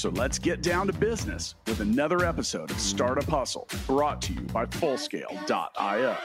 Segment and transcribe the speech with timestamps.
[0.00, 4.40] So let's get down to business with another episode of Startup Hustle brought to you
[4.40, 6.16] by Fullscale.io.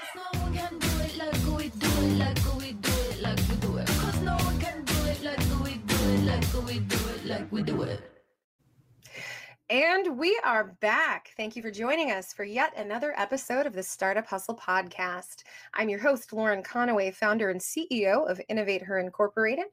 [9.72, 11.34] And we are back.
[11.38, 15.44] Thank you for joining us for yet another episode of the Startup Hustle podcast.
[15.74, 19.66] I'm your host, Lauren Conaway, founder and CEO of InnovateHer Incorporated.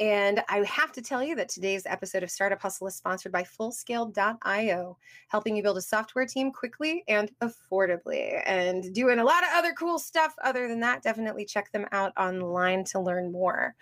[0.00, 3.44] And I have to tell you that today's episode of Startup Hustle is sponsored by
[3.44, 9.50] Fullscale.io, helping you build a software team quickly and affordably, and doing a lot of
[9.54, 10.34] other cool stuff.
[10.42, 13.76] Other than that, definitely check them out online to learn more.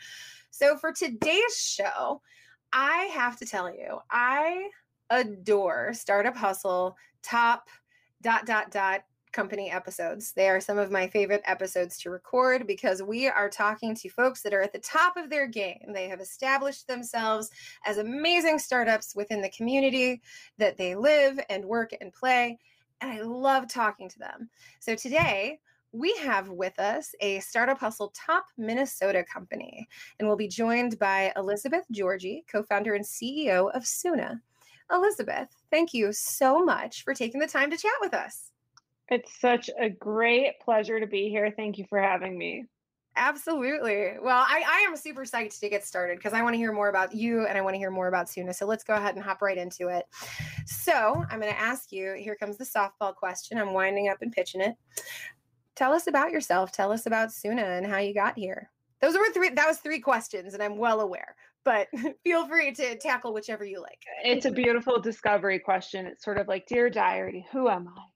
[0.51, 2.21] So, for today's show,
[2.75, 4.69] I have to tell you, I
[5.11, 7.69] adore Startup Hustle top
[8.23, 9.03] dot dot dot
[9.37, 10.33] company episodes.
[10.33, 14.41] They are some of my favorite episodes to record because we are talking to folks
[14.41, 15.93] that are at the top of their game.
[15.93, 17.51] They have established themselves
[17.85, 20.23] as amazing startups within the community
[20.57, 22.59] that they live and work and play.
[23.03, 24.49] And I love talking to them.
[24.81, 25.61] So today,
[25.93, 29.87] we have with us a Startup Hustle top Minnesota company,
[30.19, 34.41] and we'll be joined by Elizabeth Giorgi, co founder and CEO of Soona.
[34.91, 38.53] Elizabeth, thank you so much for taking the time to chat with us.
[39.09, 41.53] It's such a great pleasure to be here.
[41.57, 42.65] Thank you for having me.
[43.19, 44.13] Absolutely.
[44.23, 46.89] Well, I, I am super psyched to get started because I want to hear more
[46.89, 48.55] about you and I want to hear more about Soona.
[48.55, 50.05] So let's go ahead and hop right into it.
[50.67, 53.59] So I'm going to ask you here comes the softball question.
[53.59, 54.75] I'm winding up and pitching it.
[55.77, 56.73] Tell us about yourself.
[56.73, 58.71] Tell us about Soona and how you got here.
[59.01, 61.89] Those were three, that was three questions, and I'm well aware but
[62.25, 63.99] feel free to tackle whichever you like.
[64.25, 66.07] It's a beautiful discovery question.
[66.07, 68.07] It's sort of like, Dear Diary, who am I?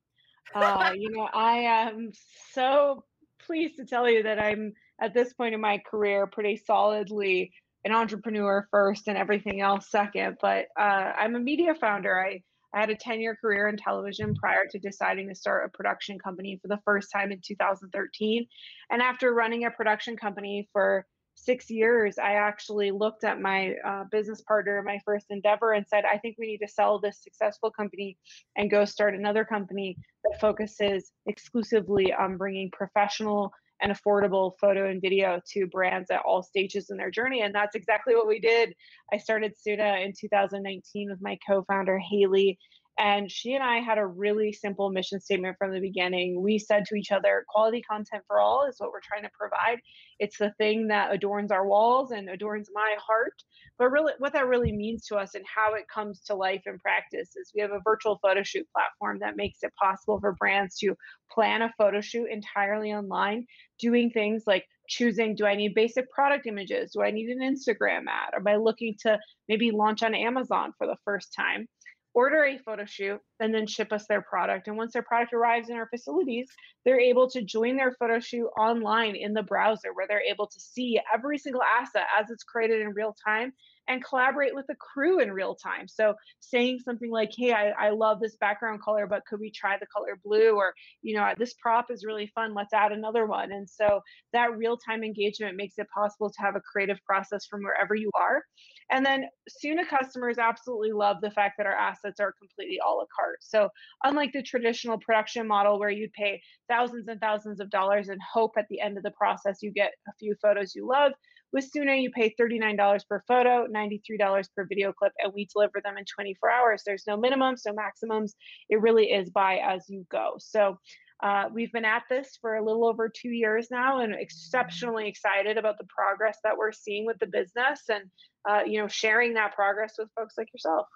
[0.55, 2.13] Uh, you know, I am
[2.55, 3.05] so
[3.45, 7.53] pleased to tell you that I'm at this point in my career pretty solidly
[7.85, 10.37] an entrepreneur first and everything else second.
[10.41, 12.21] But uh, I'm a media founder.
[12.21, 12.43] I,
[12.75, 16.19] I had a 10 year career in television prior to deciding to start a production
[16.19, 18.47] company for the first time in 2013.
[18.91, 21.07] And after running a production company for
[21.45, 26.05] six years, I actually looked at my uh, business partner, my first endeavor, and said,
[26.05, 28.19] I think we need to sell this successful company
[28.57, 33.53] and go start another company that focuses exclusively on bringing professional
[33.83, 37.43] and affordable photo and video to brands at all stages in their journey.
[37.43, 38.75] And that's exactly what we did.
[39.13, 42.59] I started Soona in 2019 with my co founder, Haley.
[42.99, 46.43] And she and I had a really simple mission statement from the beginning.
[46.43, 49.81] We said to each other, quality content for all is what we're trying to provide.
[50.19, 53.43] It's the thing that adorns our walls and adorns my heart.
[53.79, 56.79] But really, what that really means to us and how it comes to life in
[56.79, 60.77] practice is we have a virtual photo shoot platform that makes it possible for brands
[60.79, 60.95] to
[61.33, 63.47] plan a photo shoot entirely online,
[63.79, 66.93] doing things like choosing do I need basic product images?
[66.93, 68.35] Do I need an Instagram ad?
[68.35, 69.19] Am I looking to
[69.49, 71.67] maybe launch on Amazon for the first time?
[72.15, 74.69] Order a photo shoot and then ship us their product.
[74.69, 76.49] And once their product arrives in our facilities,
[76.85, 80.61] they're able to join their photo shoot online in the browser where they're able to
[80.61, 83.53] see every single asset as it's created in real time
[83.89, 85.89] and collaborate with the crew in real time.
[85.89, 89.77] So saying something like, hey, I, I love this background color, but could we try
[89.79, 90.53] the color blue?
[90.53, 92.55] Or, you know, this prop is really fun.
[92.55, 93.53] Let's add another one.
[93.53, 94.01] And so
[94.33, 98.11] that real time engagement makes it possible to have a creative process from wherever you
[98.15, 98.43] are.
[98.91, 103.05] And then Soona customers absolutely love the fact that our assets are completely a la
[103.15, 103.39] carte.
[103.41, 103.69] So
[104.05, 108.53] unlike the traditional production model where you'd pay thousands and thousands of dollars and hope
[108.59, 111.13] at the end of the process you get a few photos you love,
[111.53, 115.97] with Soona, you pay $39 per photo, $93 per video clip, and we deliver them
[115.99, 116.83] in 24 hours.
[116.85, 118.35] There's no minimums, no maximums.
[118.69, 120.35] It really is buy as you go.
[120.39, 120.79] So
[121.23, 125.59] uh, we've been at this for a little over two years now and exceptionally excited
[125.59, 128.05] about the progress that we're seeing with the business and
[128.49, 130.87] uh, you know sharing that progress with folks like yourself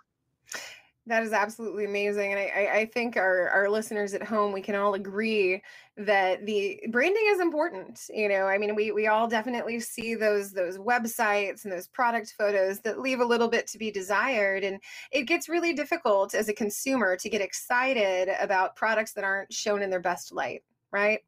[1.07, 2.33] that is absolutely amazing.
[2.33, 5.63] And I, I think our, our listeners at home, we can all agree
[5.99, 8.01] that the branding is important.
[8.09, 12.35] You know, I mean, we, we all definitely see those, those websites and those product
[12.39, 14.65] photos that leave a little bit to be desired.
[14.65, 14.81] And
[15.13, 19.83] it gets really difficult as a consumer to get excited about products that aren't shown
[19.83, 20.63] in their best light
[20.95, 21.19] right?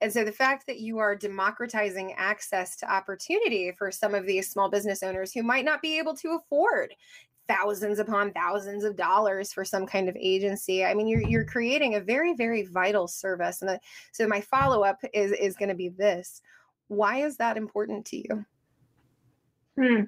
[0.00, 4.50] And so the fact that you are democratizing access to opportunity for some of these
[4.50, 6.92] small business owners who might not be able to afford
[7.48, 10.84] thousands upon thousands of dollars for some kind of agency.
[10.84, 13.62] I mean, you're you're creating a very very vital service.
[13.62, 13.80] And the,
[14.12, 16.42] so my follow up is is going to be this:
[16.88, 18.44] Why is that important to you?
[19.78, 20.04] Hmm.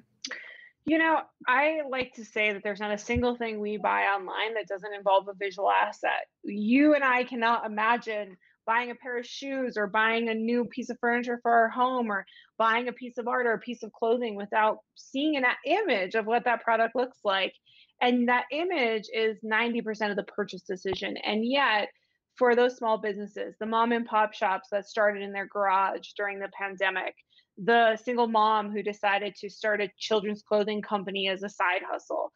[0.85, 4.53] You know, I like to say that there's not a single thing we buy online
[4.53, 6.27] that doesn't involve a visual asset.
[6.43, 8.37] You and I cannot imagine
[8.67, 12.11] buying a pair of shoes or buying a new piece of furniture for our home
[12.11, 12.25] or
[12.57, 16.25] buying a piece of art or a piece of clothing without seeing an image of
[16.25, 17.53] what that product looks like.
[18.01, 21.17] And that image is 90% of the purchase decision.
[21.17, 21.87] And yet,
[22.35, 26.39] for those small businesses, the mom and pop shops that started in their garage during
[26.39, 27.15] the pandemic,
[27.57, 32.31] the single mom who decided to start a children's clothing company as a side hustle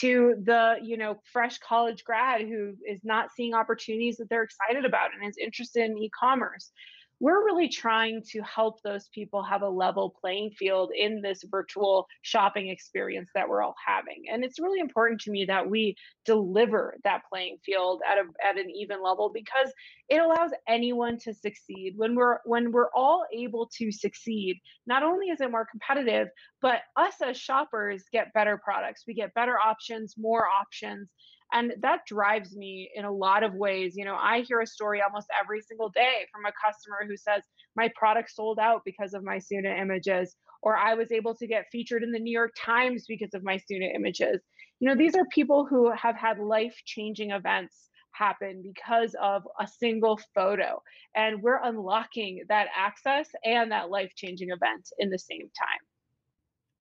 [0.00, 4.84] to the you know fresh college grad who is not seeing opportunities that they're excited
[4.84, 6.70] about and is interested in e-commerce
[7.18, 12.06] we're really trying to help those people have a level playing field in this virtual
[12.22, 14.24] shopping experience that we're all having.
[14.30, 18.58] And it's really important to me that we deliver that playing field at a at
[18.58, 19.72] an even level because
[20.08, 21.94] it allows anyone to succeed.
[21.96, 26.28] When we're when we're all able to succeed, not only is it more competitive,
[26.60, 29.04] but us as shoppers get better products.
[29.06, 31.08] We get better options, more options,
[31.52, 33.94] and that drives me in a lot of ways.
[33.96, 37.42] You know i hear a story almost every single day from a customer who says
[37.76, 41.66] my product sold out because of my Soona images or i was able to get
[41.70, 44.40] featured in the new york times because of my Soona images.
[44.80, 49.66] You know these are people who have had life changing events happen because of a
[49.66, 50.82] single photo
[51.14, 55.80] and we're unlocking that access and that life changing event in the same time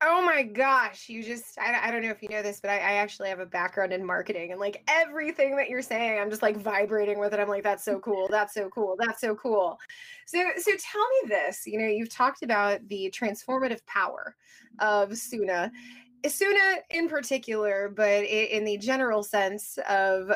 [0.07, 2.75] Oh my gosh, you just, I, I don't know if you know this, but I,
[2.75, 6.43] I actually have a background in marketing and like everything that you're saying, I'm just
[6.43, 7.39] like vibrating with it.
[7.39, 8.27] I'm like, that's so cool.
[8.29, 8.95] That's so cool.
[8.99, 9.79] That's so cool.
[10.27, 14.35] So, so tell me this, you know, you've talked about the transformative power
[14.79, 15.71] of Soona,
[16.23, 20.31] Soona in particular, but in the general sense of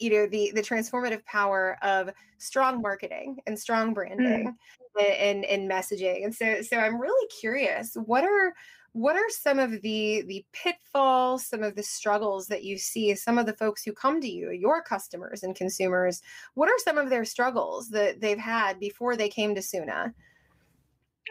[0.00, 4.56] you know the the transformative power of strong marketing and strong branding
[4.98, 4.98] mm.
[4.98, 8.54] and, and and messaging and so so i'm really curious what are
[8.92, 13.38] what are some of the the pitfalls some of the struggles that you see some
[13.38, 16.22] of the folks who come to you your customers and consumers?
[16.54, 20.12] What are some of their struggles that they've had before they came to Soona?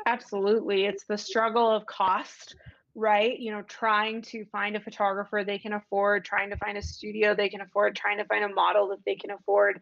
[0.06, 0.86] Absolutely.
[0.86, 2.56] It's the struggle of cost
[2.96, 6.82] right you know trying to find a photographer they can afford trying to find a
[6.82, 9.80] studio they can afford trying to find a model that they can afford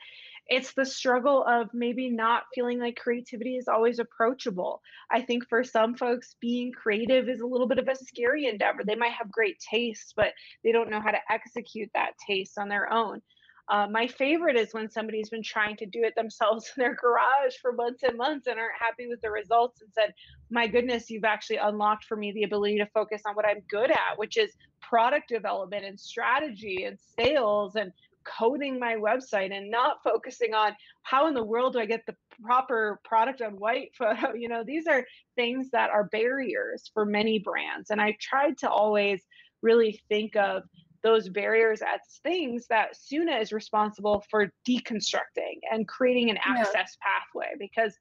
[0.49, 4.81] it's the struggle of maybe not feeling like creativity is always approachable.
[5.11, 8.83] I think for some folks, being creative is a little bit of a scary endeavor.
[8.85, 10.29] They might have great taste, but
[10.63, 13.21] they don't know how to execute that taste on their own.
[13.69, 17.55] Uh, my favorite is when somebody's been trying to do it themselves in their garage
[17.61, 20.13] for months and months and aren't happy with the results and said,
[20.49, 23.91] My goodness, you've actually unlocked for me the ability to focus on what I'm good
[23.91, 27.91] at, which is product development and strategy and sales and
[28.23, 30.73] coding my website and not focusing on
[31.03, 34.33] how in the world do I get the proper product on white photo.
[34.37, 35.05] You know, these are
[35.35, 37.89] things that are barriers for many brands.
[37.89, 39.21] And I tried to always
[39.61, 40.63] really think of
[41.07, 47.07] those barriers as things that Soona is responsible for deconstructing and creating an access yeah.
[47.07, 47.53] pathway.
[47.57, 47.97] Because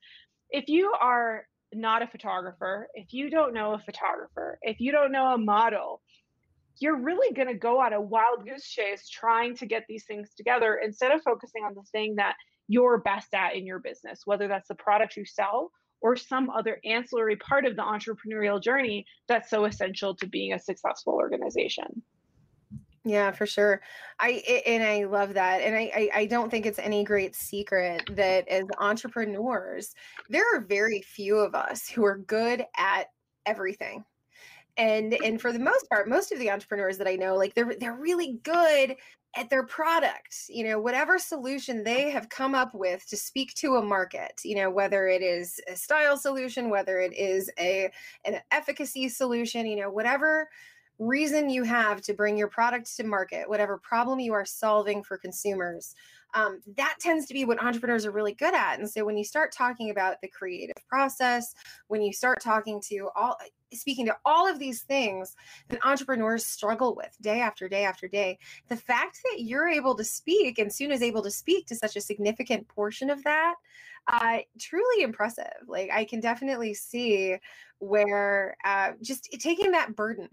[0.51, 5.13] if you are not a photographer, if you don't know a photographer, if you don't
[5.13, 6.03] know a model,
[6.81, 10.35] you're really going to go on a wild goose chase trying to get these things
[10.37, 12.35] together instead of focusing on the thing that
[12.67, 15.71] you're best at in your business, whether that's the product you sell
[16.01, 20.59] or some other ancillary part of the entrepreneurial journey that's so essential to being a
[20.59, 22.03] successful organization.
[23.07, 23.83] Yeah, for sure.
[24.19, 28.03] I and I love that, and I, I I don't think it's any great secret
[28.17, 29.95] that as entrepreneurs,
[30.29, 33.11] there are very few of us who are good at
[33.47, 34.05] everything
[34.77, 35.19] and mm.
[35.25, 37.95] and for the most part most of the entrepreneurs that i know like they're they're
[37.95, 38.97] really good
[39.37, 43.77] at their product you know whatever solution they have come up with to speak to
[43.77, 47.91] a market you know whether it is a style solution whether it is a
[48.25, 50.49] an efficacy solution you know whatever
[50.99, 55.19] reason you have to bring your product to market whatever problem you are solving for
[55.19, 55.95] consumers
[56.37, 58.79] um, that tends to be what entrepreneurs are really good at.
[58.79, 61.55] And so when you start talking about the creative process,
[61.89, 63.39] when you start talking to all,
[63.73, 65.35] speaking to all of these things
[65.69, 68.39] that entrepreneurs struggle with day after day after day,
[68.69, 71.97] the fact that you're able to speak and soon is able to speak to such
[71.97, 73.55] a significant portion of that,
[74.09, 75.47] uh, truly impressive.
[75.67, 77.37] Like I can definitely see
[77.79, 80.29] where uh, just taking that burden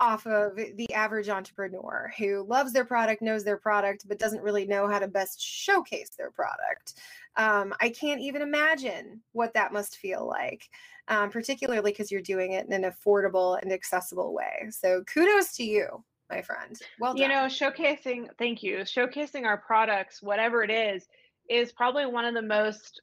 [0.00, 4.66] off of the average entrepreneur who loves their product, knows their product, but doesn't really
[4.66, 6.94] know how to best showcase their product.
[7.36, 10.68] Um, I can't even imagine what that must feel like,
[11.08, 14.68] um, particularly because you're doing it in an affordable and accessible way.
[14.70, 16.78] So kudos to you my friend.
[16.98, 17.22] Well done.
[17.22, 21.06] You know, showcasing, thank you, showcasing our products, whatever it is,
[21.48, 23.00] is probably one of the most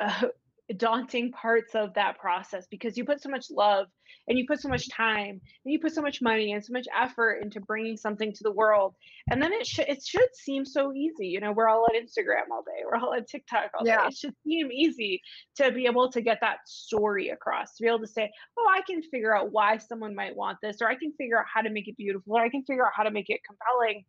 [0.00, 0.28] uh,
[0.76, 3.86] daunting parts of that process because you put so much love
[4.28, 5.02] and you put so much mm-hmm.
[5.02, 8.42] time and you put so much money and so much effort into bringing something to
[8.42, 8.94] the world.
[9.30, 12.50] And then it should it should seem so easy you know we're all on instagram
[12.50, 14.02] all day we're all on tiktok all yeah.
[14.02, 15.20] day it should seem easy
[15.56, 18.80] to be able to get that story across to be able to say oh i
[18.82, 21.70] can figure out why someone might want this or i can figure out how to
[21.70, 24.04] make it beautiful or i can figure out how to make it compelling.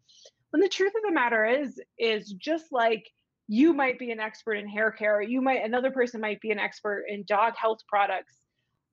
[0.51, 3.09] When the truth of the matter is is just like
[3.47, 6.59] you might be an expert in hair care you might another person might be an
[6.59, 8.35] expert in dog health products.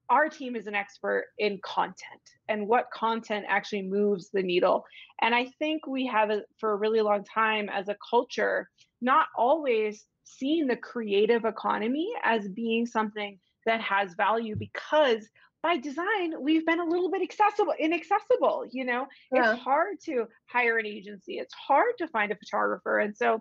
[0.09, 4.85] Our team is an expert in content and what content actually moves the needle.
[5.23, 8.69] And i think we have for a really long time as a culture
[9.01, 15.29] not always seen the creative economy as being something that has value because
[15.63, 19.07] by design we've been a little bit accessible inaccessible you know?
[19.33, 19.53] Yeah.
[19.53, 21.39] it's hard to hire an agency.
[21.39, 22.99] It's hard to find a photographer.
[22.99, 23.41] And so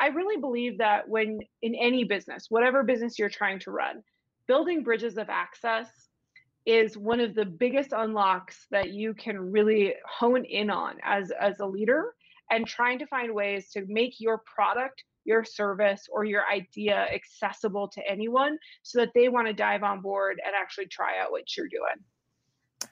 [0.00, 4.02] I really believe that when in any business, whatever business you're trying to run,
[4.46, 5.88] building bridges of access
[6.66, 11.60] is one of the biggest unlocks that you can really hone in on as as
[11.60, 12.14] a leader
[12.50, 17.86] and trying to find ways to make your product your service or your idea accessible
[17.88, 21.56] to anyone so that they want to dive on board and actually try out what
[21.56, 22.02] you're doing.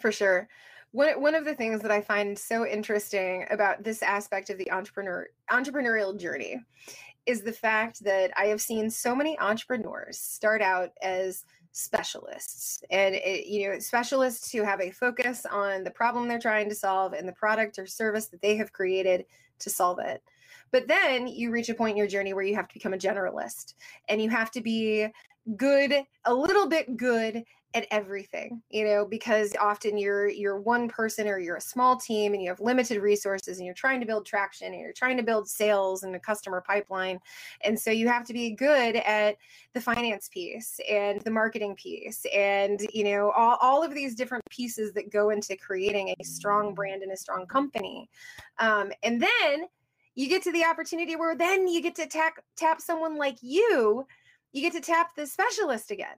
[0.01, 0.49] For sure
[0.93, 4.71] one, one of the things that I find so interesting about this aspect of the
[4.71, 6.61] entrepreneur entrepreneurial journey
[7.27, 12.83] is the fact that I have seen so many entrepreneurs start out as specialists.
[12.91, 16.75] And it, you know specialists who have a focus on the problem they're trying to
[16.75, 19.27] solve and the product or service that they have created
[19.59, 20.23] to solve it.
[20.73, 22.99] But then you reach a point in your journey where you have to become a
[22.99, 23.75] generalist
[24.09, 25.09] and you have to be
[25.57, 27.45] good a little bit good
[27.77, 32.33] at everything you know because often you're you're one person or you're a small team
[32.33, 35.23] and you have limited resources and you're trying to build traction and you're trying to
[35.23, 37.19] build sales and a customer pipeline.
[37.63, 39.37] And so you have to be good at
[39.75, 44.45] the finance piece and the marketing piece and you know all, all of these different
[44.51, 48.09] pieces that go into creating a strong brand and a strong company.
[48.59, 49.67] Um, and then
[50.15, 54.07] you get to the opportunity where then you get to tap tap someone like you
[54.53, 56.17] you get to tap the specialist again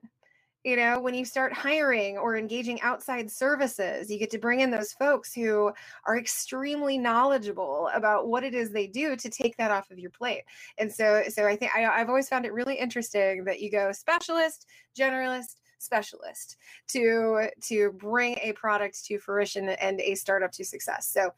[0.64, 4.70] you know when you start hiring or engaging outside services you get to bring in
[4.70, 5.70] those folks who
[6.06, 10.10] are extremely knowledgeable about what it is they do to take that off of your
[10.10, 10.42] plate.
[10.78, 13.92] And so so i think I, i've always found it really interesting that you go
[13.92, 14.66] specialist
[14.98, 16.56] generalist specialist
[16.88, 21.08] to to bring a product to fruition and a startup to success.
[21.08, 21.30] So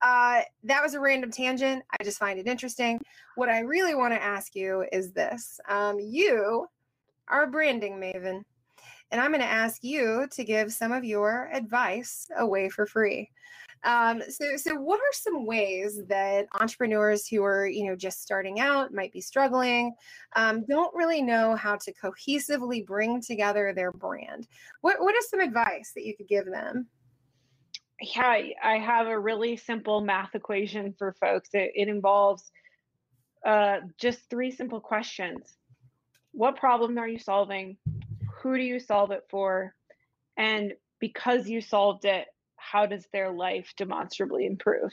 [0.00, 1.84] uh, that was a random tangent.
[1.90, 3.00] I just find it interesting.
[3.36, 6.66] What i really want to ask you is this um, you
[7.28, 8.42] are a branding maven
[9.12, 13.30] and I'm going to ask you to give some of your advice away for free.
[13.84, 18.58] Um, so, so what are some ways that entrepreneurs who are, you know, just starting
[18.58, 19.94] out, might be struggling,
[20.34, 24.46] um, don't really know how to cohesively bring together their brand?
[24.80, 26.86] What What is some advice that you could give them?
[28.00, 31.50] Yeah, I have a really simple math equation for folks.
[31.52, 32.50] It, it involves
[33.44, 35.56] uh, just three simple questions:
[36.30, 37.76] What problem are you solving?
[38.42, 39.74] Who do you solve it for?
[40.36, 44.92] And because you solved it how does their life demonstrably improve?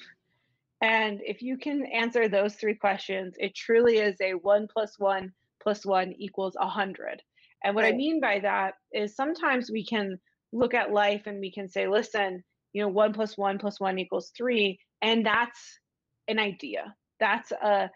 [0.81, 5.33] And if you can answer those three questions it truly is a one plus one
[5.61, 7.21] plus one equals a hundred.
[7.63, 7.93] And what right.
[7.93, 10.17] i mean by that is sometimes we can
[10.51, 13.99] look at life and we can say listen you know one plus one plus one
[13.99, 15.79] equals three and that's
[16.27, 16.95] an idea.
[17.19, 17.89] That's a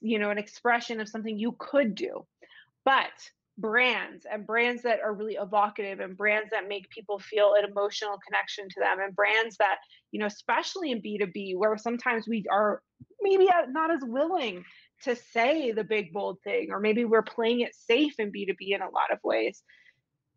[0.00, 2.26] you know an expression of something you could do.
[2.84, 3.12] But
[3.58, 8.18] brands and brands that are really evocative and brands that make people feel an emotional
[8.26, 9.76] connection to them and brands that
[10.12, 12.82] you know especially in b2b where sometimes we are
[13.22, 14.62] maybe not as willing
[15.02, 18.82] to say the big bold thing or maybe we're playing it safe in b2b in
[18.82, 19.62] a lot of ways.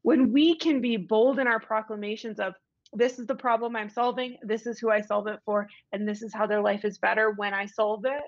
[0.02, 2.54] When we can be bold in our proclamations of
[2.94, 6.24] this is the problem i'm solving this is who i solve it for and this
[6.24, 8.24] is how their life is better when i solve it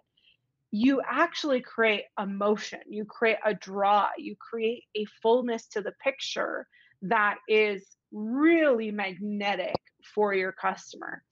[0.71, 6.65] you actually create emotion, you create a draw, you create a fullness to the picture
[7.01, 9.75] that is really magnetic
[10.15, 11.23] for your customer.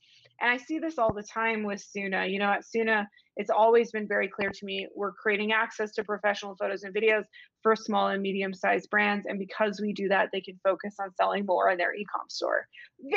[0.42, 2.32] And I see this all the time with Soona.
[2.32, 3.06] You know, at Soona,
[3.36, 7.24] it's always been very clear to me we're creating access to professional photos and videos
[7.62, 9.26] for small and medium sized brands.
[9.28, 12.30] And because we do that, they can focus on selling more in their e com
[12.30, 12.68] store.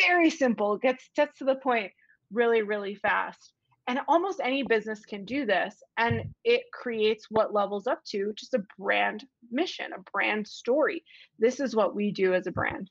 [0.06, 1.92] Very simple, gets, gets to the point
[2.32, 3.52] really, really fast.
[3.88, 5.82] And almost any business can do this.
[5.96, 11.02] And it creates what levels up to just a brand mission, a brand story.
[11.38, 12.90] This is what we do as a brand.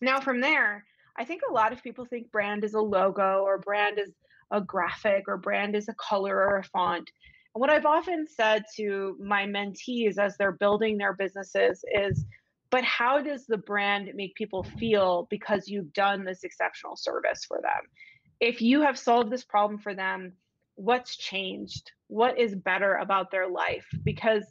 [0.00, 0.84] Now, from there,
[1.18, 4.12] I think a lot of people think brand is a logo or brand is
[4.50, 7.10] a graphic or brand is a color or a font.
[7.54, 12.24] And what I've often said to my mentees as they're building their businesses is,
[12.70, 17.60] but how does the brand make people feel because you've done this exceptional service for
[17.60, 17.82] them?
[18.40, 20.32] If you have solved this problem for them,
[20.76, 21.90] what's changed?
[22.06, 23.86] What is better about their life?
[24.04, 24.44] Because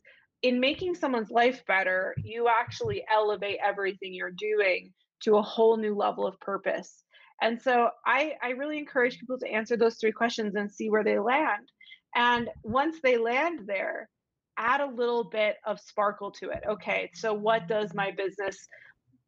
[0.44, 5.96] in making someone's life better, you actually elevate everything you're doing to a whole new
[5.96, 7.04] level of purpose.
[7.42, 11.04] And so I, I really encourage people to answer those three questions and see where
[11.04, 11.72] they land.
[12.16, 14.10] And once they land there,
[14.58, 16.64] add a little bit of sparkle to it.
[16.68, 18.68] Okay, so what does my business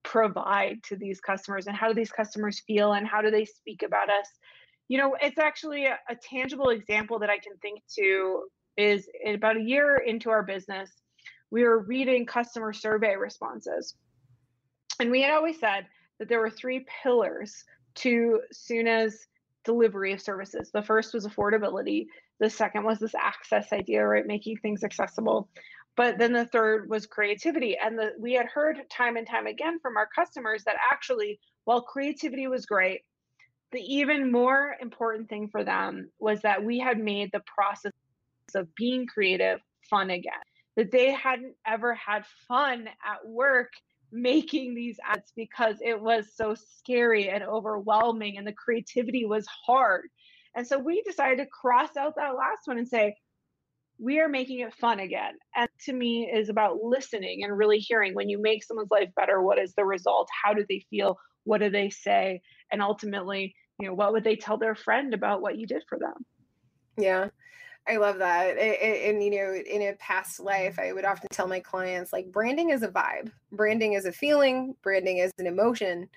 [0.03, 3.83] provide to these customers and how do these customers feel and how do they speak
[3.83, 4.27] about us?
[4.87, 8.45] You know, it's actually a, a tangible example that I can think to
[8.77, 10.89] is about a year into our business,
[11.51, 13.95] we were reading customer survey responses.
[14.99, 15.85] And we had always said
[16.19, 17.63] that there were three pillars
[17.95, 19.27] to Soona's
[19.65, 20.71] delivery of services.
[20.73, 22.07] The first was affordability.
[22.39, 24.25] The second was this access idea, right?
[24.25, 25.49] Making things accessible.
[25.99, 27.75] But then the third was creativity.
[27.77, 31.81] And the, we had heard time and time again from our customers that actually, while
[31.81, 33.01] creativity was great,
[33.73, 37.91] the even more important thing for them was that we had made the process
[38.55, 40.31] of being creative fun again.
[40.77, 43.73] That they hadn't ever had fun at work
[44.09, 50.07] making these ads because it was so scary and overwhelming and the creativity was hard.
[50.55, 53.17] And so we decided to cross out that last one and say,
[54.01, 55.33] we are making it fun again.
[55.55, 59.41] And to me is about listening and really hearing when you make someone's life better,
[59.41, 60.29] what is the result?
[60.43, 61.17] How do they feel?
[61.43, 62.41] What do they say?
[62.71, 65.99] And ultimately, you know, what would they tell their friend about what you did for
[65.99, 66.25] them?
[66.97, 67.29] Yeah.
[67.87, 68.57] I love that.
[68.57, 72.69] And, you know, in a past life, I would often tell my clients like branding
[72.69, 76.07] is a vibe, branding is a feeling, branding is an emotion.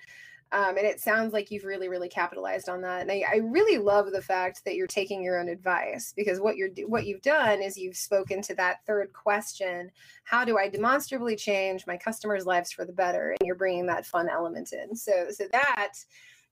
[0.53, 3.01] Um, and it sounds like you've really, really capitalized on that.
[3.01, 6.57] And I, I, really love the fact that you're taking your own advice because what
[6.57, 9.89] you're what you've done is you've spoken to that third question:
[10.25, 13.31] How do I demonstrably change my customers' lives for the better?
[13.31, 14.95] And you're bringing that fun element in.
[14.95, 15.93] So, so that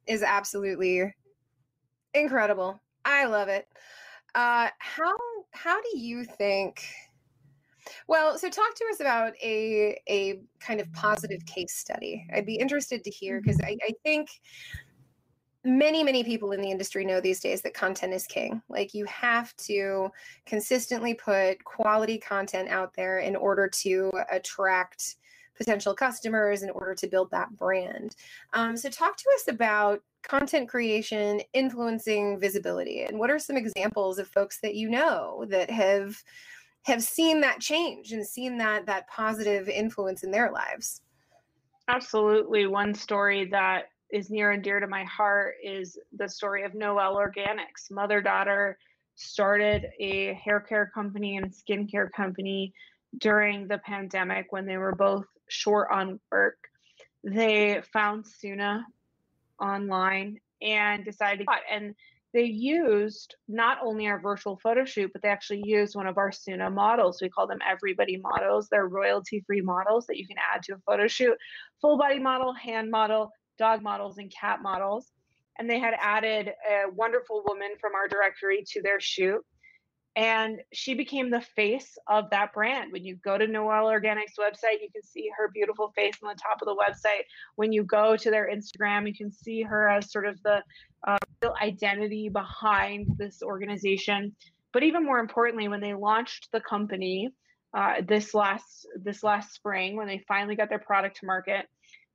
[0.08, 1.14] is absolutely
[2.16, 2.82] incredible.
[3.06, 3.68] I love it.
[4.34, 5.16] Uh, how
[5.52, 6.88] how do you think?
[8.08, 12.26] Well, so talk to us about a a kind of positive case study.
[12.34, 13.78] I'd be interested to hear because mm-hmm.
[13.84, 14.30] I, I think
[15.63, 19.06] many many people in the industry know these days that content is king like you
[19.06, 20.10] have to
[20.46, 25.17] consistently put quality content out there in order to attract
[25.56, 28.15] potential customers in order to build that brand
[28.54, 34.17] um, so talk to us about content creation influencing visibility and what are some examples
[34.17, 36.15] of folks that you know that have
[36.84, 41.02] have seen that change and seen that that positive influence in their lives.
[41.88, 42.67] Absolutely.
[42.67, 47.15] One story that is near and dear to my heart is the story of noel
[47.15, 47.89] organics.
[47.89, 48.78] Mother daughter
[49.15, 52.74] started a hair care company and skincare company
[53.20, 56.58] during the pandemic when they were both short on work.
[57.24, 58.84] They found Soona
[59.62, 61.96] online and decided to and
[62.34, 66.32] they used not only our virtual photo shoot, but they actually used one of our
[66.32, 67.20] Soona models.
[67.22, 68.67] We call them everybody models.
[68.70, 71.38] They're royalty free models that you can add to a photo shoot
[71.82, 75.12] full body model, hand model, dog models, and cat models.
[75.60, 79.44] And they had added a wonderful woman from our directory to their shoot
[80.15, 82.91] and she became the face of that brand.
[82.91, 86.39] When you go to Noel Organics website, you can see her beautiful face on the
[86.41, 87.24] top of the website.
[87.56, 90.63] When you go to their Instagram, you can see her as sort of the
[91.08, 94.36] uh, real identity behind this organization.
[94.74, 97.30] But even more importantly, when they launched the company
[97.74, 101.67] uh, this last this last spring, when they finally got their product to market,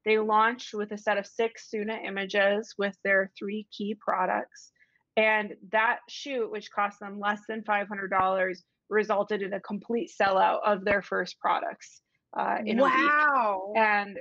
[0.05, 4.73] they launched with a set of six Soona images with their three key products
[5.17, 8.57] and that shoot, which cost them less than $500,
[8.89, 12.03] resulted in a complete sellout of their first products.
[12.37, 13.73] Uh, wow.
[13.77, 14.19] And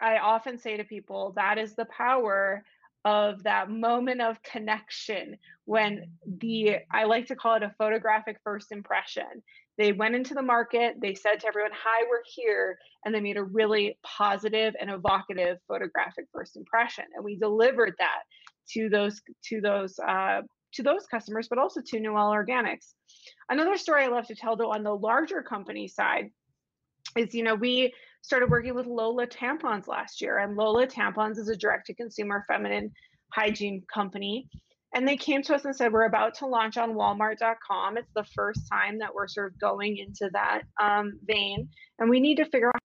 [0.00, 2.62] I often say to people that is the power
[3.06, 8.72] of that moment of connection when the, I like to call it a photographic first
[8.72, 9.42] impression.
[9.78, 12.78] They went into the market, they said to everyone, Hi, we're here.
[13.04, 17.04] And they made a really positive and evocative photographic first impression.
[17.14, 18.22] And we delivered that
[18.72, 20.42] to those to those uh,
[20.74, 22.92] to those customers, but also to Noel Organics.
[23.48, 26.30] Another story I love to tell, though, on the larger company side,
[27.16, 31.48] is you know we started working with Lola Tampons last year, and Lola Tampons is
[31.48, 32.92] a direct-to-consumer feminine
[33.32, 34.48] hygiene company.
[34.94, 37.98] And they came to us and said, We're about to launch on Walmart.com.
[37.98, 41.68] It's the first time that we're sort of going into that um, vein.
[41.98, 42.80] And we need to figure out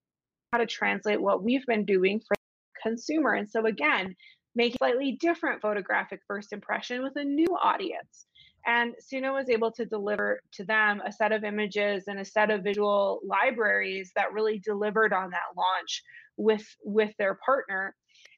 [0.51, 3.33] how to translate what we've been doing for the consumer.
[3.33, 4.15] And so, again,
[4.55, 8.27] make a slightly different photographic first impression with a new audience.
[8.65, 12.51] And Soona was able to deliver to them a set of images and a set
[12.51, 16.03] of visual libraries that really delivered on that launch
[16.37, 17.95] with with their partner.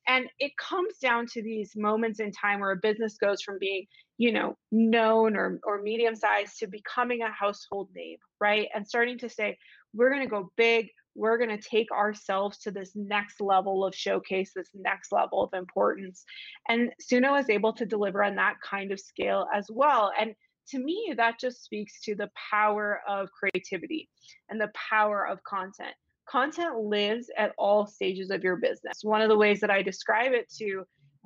[0.08, 3.86] And it comes down to these moments in time where a business goes from being,
[4.17, 8.69] you know, known or or medium sized to becoming a household name, right?
[8.73, 9.58] And starting to say,
[9.93, 13.95] we're going to go big, we're going to take ourselves to this next level of
[13.95, 16.23] showcase, this next level of importance.
[16.69, 20.12] And Soona is able to deliver on that kind of scale as well.
[20.19, 20.34] And
[20.69, 24.10] to me, that just speaks to the power of creativity
[24.49, 25.93] and the power of content.
[26.28, 28.99] Content lives at all stages of your business.
[29.04, 30.86] One of the ways that I describe it to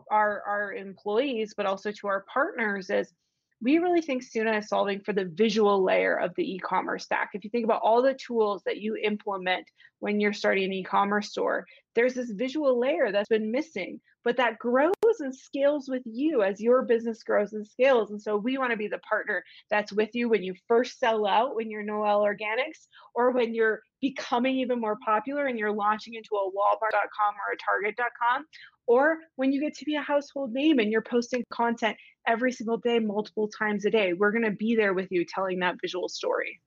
[0.10, 3.13] our, our employees, but also to our partners, is
[3.62, 7.32] we really think Soona is solving for the visual layer of the e-commerce stack.
[7.34, 9.67] If you think about all the tools that you implement
[10.00, 11.65] when you're starting an e-commerce store,
[11.96, 16.62] there's this visual layer that's been missing, but that grows and scales with you as
[16.62, 18.12] your business grows and scales.
[18.12, 21.26] And so we want to be the partner that's with you when you first sell
[21.26, 26.13] out, when you're Noel Organics, or when you're becoming even more popular and you're launching
[26.13, 28.46] into a Walmart.com or a Target.com,
[28.88, 31.95] or when you get to be a household name and you're posting content
[32.26, 34.13] every single day, multiple times a day.
[34.13, 36.60] We're going to be there with you telling that visual story.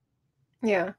[0.63, 0.93] Yeah.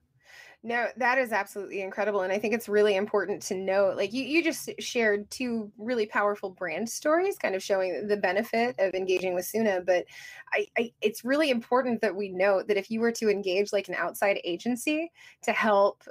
[0.63, 2.21] No, that is absolutely incredible.
[2.21, 6.05] And I think it's really important to note like you, you just shared two really
[6.05, 9.83] powerful brand stories, kind of showing the benefit of engaging with Soona.
[9.83, 10.05] But
[10.53, 13.87] I, I it's really important that we note that if you were to engage like
[13.87, 16.03] an outside agency to help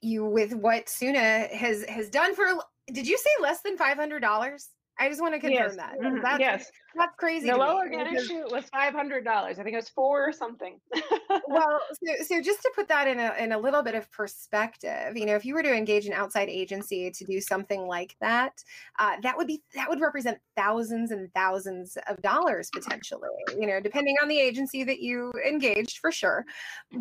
[0.00, 2.46] you with what Soona has has done for
[2.92, 4.68] did you say less than five hundred dollars?
[4.98, 5.76] I just want to confirm yes.
[5.76, 5.98] that.
[6.00, 6.22] Mm-hmm.
[6.22, 7.48] That's, yes, that's crazy.
[7.48, 9.58] Noel Organic shoot was five hundred dollars.
[9.58, 10.78] I think it was four or something.
[11.48, 15.16] well, so, so just to put that in a in a little bit of perspective,
[15.16, 18.62] you know, if you were to engage an outside agency to do something like that,
[19.00, 23.28] uh, that would be that would represent thousands and thousands of dollars potentially.
[23.58, 26.44] You know, depending on the agency that you engaged, for sure.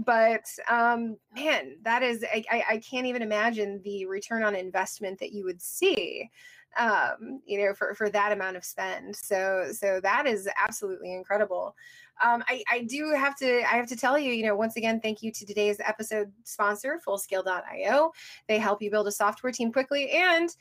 [0.05, 5.19] But um, man, that is I, I, I can't even imagine the return on investment
[5.19, 6.29] that you would see
[6.77, 9.15] um, you know, for, for that amount of spend.
[9.15, 11.75] So, so that is absolutely incredible.
[12.23, 14.99] Um, I, I do have to, I have to tell you, you know, once again,
[14.99, 18.11] thank you to today's episode sponsor, fullscale.io.
[18.47, 20.55] They help you build a software team quickly and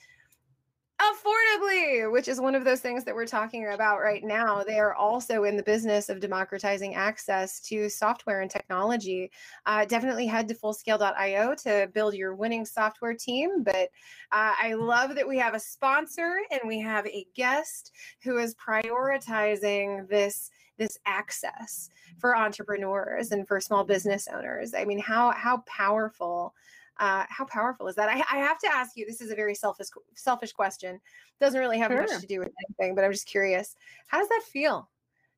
[1.02, 4.62] affordably, which is one of those things that we're talking about right now.
[4.62, 9.30] They are also in the business of democratizing access to software and technology.
[9.66, 13.62] Uh, definitely head to fullscale.io to build your winning software team.
[13.64, 13.88] But
[14.32, 18.54] uh, I love that we have a sponsor and we have a guest who is
[18.54, 24.74] prioritizing this this access for entrepreneurs and for small business owners.
[24.74, 26.54] I mean, how how powerful
[26.98, 28.08] uh, how powerful is that?
[28.08, 29.06] I, I, have to ask you.
[29.06, 31.00] This is a very selfish selfish question.
[31.40, 32.02] Doesn't really have sure.
[32.02, 33.74] much to do with anything, but I'm just curious.
[34.08, 34.88] How does that feel,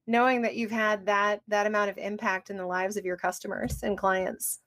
[0.07, 3.83] knowing that you've had that that amount of impact in the lives of your customers
[3.83, 4.61] and clients?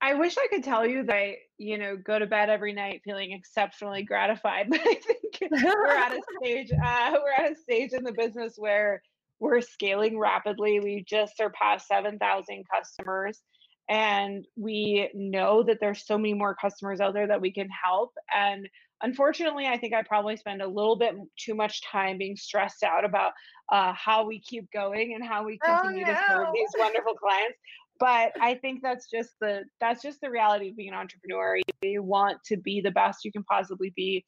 [0.00, 3.00] I wish I could tell you that I, you know, go to bed every night
[3.04, 6.72] feeling exceptionally gratified, but I think we're at a stage.
[6.72, 9.02] Uh, we're at a stage in the business where
[9.40, 10.80] we're scaling rapidly.
[10.80, 13.40] We just surpassed seven thousand customers
[13.88, 18.12] and we know that there's so many more customers out there that we can help
[18.34, 18.68] and
[19.02, 23.04] unfortunately i think i probably spend a little bit too much time being stressed out
[23.04, 23.32] about
[23.72, 26.14] uh, how we keep going and how we oh, continue oh, no.
[26.14, 27.58] to serve these wonderful clients
[28.00, 32.02] but i think that's just the that's just the reality of being an entrepreneur you
[32.02, 34.24] want to be the best you can possibly be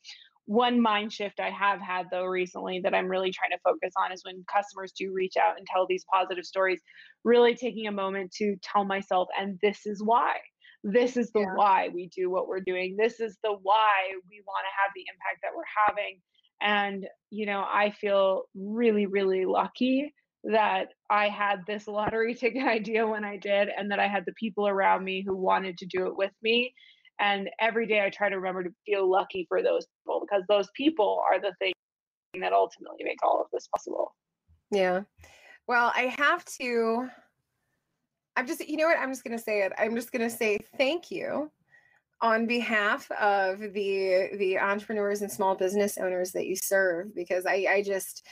[0.47, 4.13] one mind shift I have had though recently that I'm really trying to focus on
[4.13, 6.81] is when customers do reach out and tell these positive stories,
[7.25, 10.37] really taking a moment to tell myself, and this is why.
[10.85, 11.55] This is the yeah.
[11.55, 12.97] why we do what we're doing.
[12.97, 16.21] This is the why we want to have the impact that we're having.
[16.63, 23.05] And, you know, I feel really, really lucky that I had this lottery ticket idea
[23.05, 26.07] when I did, and that I had the people around me who wanted to do
[26.07, 26.73] it with me
[27.19, 30.69] and every day I try to remember to feel lucky for those people because those
[30.75, 31.73] people are the thing
[32.41, 34.15] that ultimately make all of this possible.
[34.71, 35.03] Yeah.
[35.67, 37.09] Well, I have to.
[38.37, 38.99] I'm just, you know what?
[38.99, 39.73] I'm just going to say it.
[39.79, 41.51] I'm just going to say thank you
[42.23, 47.67] on behalf of the the entrepreneurs and small business owners that you serve because I
[47.69, 48.27] I just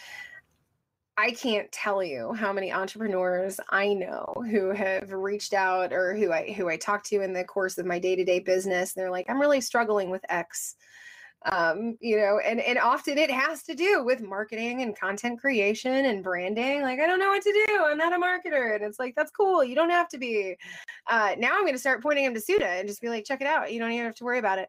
[1.16, 6.32] I can't tell you how many entrepreneurs I know who have reached out or who
[6.32, 8.94] I who I talk to in the course of my day-to-day business.
[8.94, 10.74] And they're like, I'm really struggling with X.
[11.52, 16.06] Um, you know, and and often it has to do with marketing and content creation
[16.06, 16.82] and branding.
[16.82, 17.84] Like, I don't know what to do.
[17.84, 18.74] I'm not a marketer.
[18.74, 19.62] And it's like, that's cool.
[19.62, 20.56] You don't have to be.
[21.06, 23.46] Uh, now I'm gonna start pointing them to Soona and just be like, check it
[23.46, 23.72] out.
[23.72, 24.68] You don't even have to worry about it.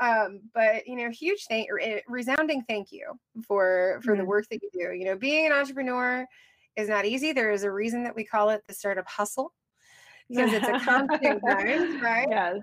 [0.00, 3.12] Um, but you know, huge thank eh, resounding thank you
[3.46, 4.20] for for mm-hmm.
[4.20, 4.92] the work that you do.
[4.92, 6.26] You know, being an entrepreneur
[6.76, 7.32] is not easy.
[7.32, 9.52] There is a reason that we call it the startup hustle
[10.28, 12.26] because it's a constant grind, right?
[12.28, 12.56] Yes.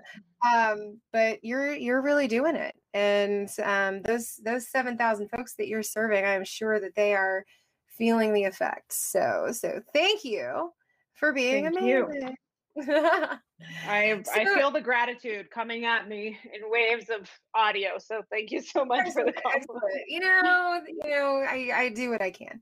[0.46, 5.68] Um, but you're you're really doing it, and um, those those seven thousand folks that
[5.68, 7.44] you're serving, I'm sure that they are
[7.86, 9.10] feeling the effects.
[9.10, 10.72] So so thank you
[11.14, 12.28] for being thank amazing.
[12.28, 12.34] You.
[13.86, 17.98] I so, I feel the gratitude coming at me in waves of audio.
[17.98, 20.04] So thank you so much for the compliment.
[20.08, 22.60] You know, you know, I, I do what I can.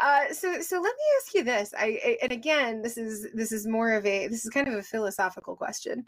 [0.00, 1.74] Uh, so so let me ask you this.
[1.78, 4.74] I, I, and again, this is this is more of a this is kind of
[4.74, 6.04] a philosophical question.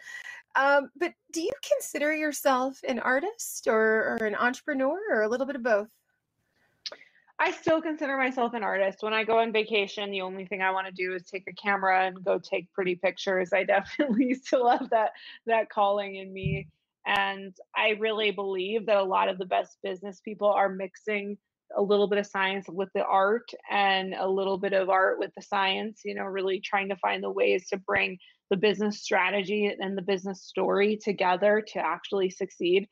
[0.57, 5.47] Um, but do you consider yourself an artist or, or an entrepreneur or a little
[5.47, 5.89] bit of both?
[7.39, 9.03] I still consider myself an artist.
[9.03, 11.53] When I go on vacation, the only thing I want to do is take a
[11.53, 13.53] camera and go take pretty pictures.
[13.53, 15.11] I definitely still have that
[15.47, 16.69] that calling in me.
[17.07, 21.37] And I really believe that a lot of the best business people are mixing
[21.77, 25.33] a little bit of science with the art and a little bit of art with
[25.37, 28.17] the science, you know, really trying to find the ways to bring
[28.51, 32.89] the business strategy and the business story together to actually succeed.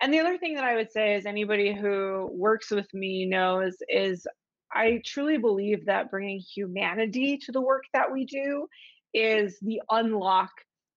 [0.00, 3.76] And the other thing that I would say is anybody who works with me knows
[3.88, 4.26] is
[4.72, 8.66] I truly believe that bringing humanity to the work that we do
[9.14, 10.50] is the unlock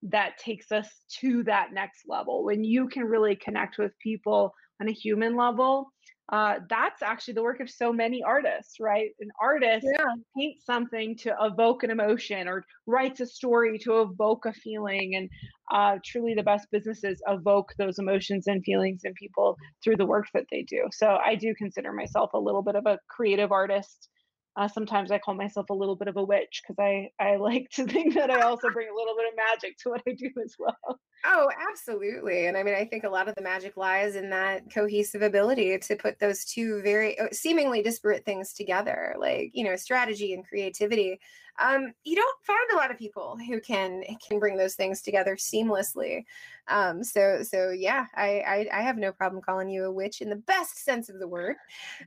[0.04, 2.44] that takes us to that next level.
[2.44, 5.92] When you can really connect with people on a human level,
[6.32, 9.10] uh, that's actually the work of so many artists, right?
[9.20, 10.06] An artist yeah.
[10.38, 15.15] paints something to evoke an emotion or writes a story to evoke a feeling.
[15.15, 15.30] And
[15.72, 20.28] uh, truly, the best businesses evoke those emotions and feelings in people through the work
[20.36, 20.84] that they do.
[20.92, 24.10] So I do consider myself a little bit of a creative artist.
[24.56, 27.70] Uh, sometimes I call myself a little bit of a witch because I, I like
[27.72, 30.30] to think that I also bring a little bit of magic to what I do
[30.44, 31.00] as well.
[31.26, 32.48] Oh, absolutely.
[32.48, 35.78] And I mean, I think a lot of the magic lies in that cohesive ability
[35.78, 40.48] to put those two very uh, seemingly disparate things together, like, you know, strategy and
[40.48, 41.20] creativity.
[41.60, 45.36] Um, you don't find a lot of people who can can bring those things together
[45.36, 46.24] seamlessly.
[46.70, 48.40] Um, so so yeah, I,
[48.74, 51.28] I, I have no problem calling you a witch in the best sense of the
[51.28, 51.58] word.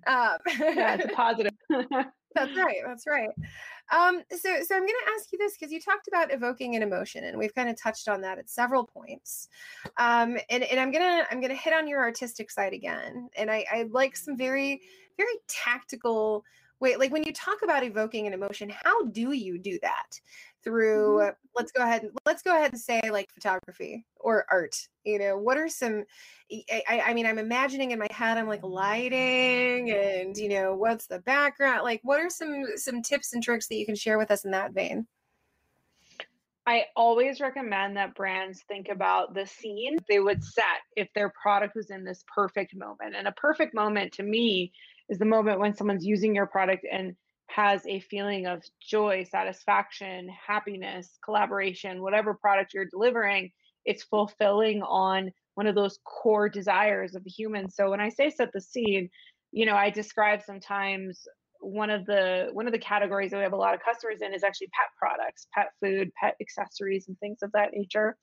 [0.07, 1.53] Um, yeah, it's a positive.
[2.35, 2.77] that's right.
[2.87, 3.31] That's right.
[3.93, 6.83] Um, so, so I'm going to ask you this because you talked about evoking an
[6.83, 9.49] emotion, and we've kind of touched on that at several points.
[9.99, 13.65] Um, and, and I'm gonna I'm gonna hit on your artistic side again, and I,
[13.71, 14.81] I like some very
[15.19, 16.45] very tactical
[16.81, 16.97] way.
[16.97, 20.21] Like when you talk about evoking an emotion, how do you do that?
[20.65, 21.31] Through mm-hmm.
[21.57, 25.37] let's go ahead and let's go ahead and say like photography or art you know
[25.37, 26.05] what are some
[26.51, 31.07] I, I mean i'm imagining in my head i'm like lighting and you know what's
[31.07, 34.31] the background like what are some some tips and tricks that you can share with
[34.31, 35.07] us in that vein
[36.65, 41.75] I always recommend that brands think about the scene they would set if their product
[41.75, 43.17] was in this perfect moment.
[43.17, 44.73] And a perfect moment to me
[45.09, 47.17] is the moment when someone's using your product and
[47.49, 53.51] has a feeling of joy, satisfaction, happiness, collaboration, whatever product you're delivering,
[53.85, 57.69] it's fulfilling on one of those core desires of the human.
[57.69, 59.11] So when I say set the scene,
[59.51, 61.27] you know, I describe sometimes
[61.61, 64.35] one of the one of the categories that we have a lot of customers in
[64.35, 68.17] is actually pet products, pet food, pet accessories and things of that nature.